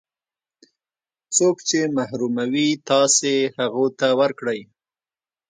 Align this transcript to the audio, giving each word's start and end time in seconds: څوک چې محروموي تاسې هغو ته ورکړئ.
څوک 1.35 1.57
چې 1.69 1.79
محروموي 1.97 2.69
تاسې 2.89 3.33
هغو 3.57 3.85
ته 3.99 4.07
ورکړئ. 4.19 4.61